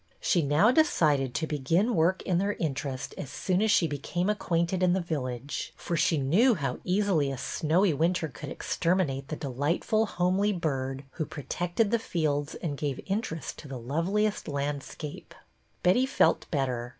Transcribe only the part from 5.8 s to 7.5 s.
she knew how easily a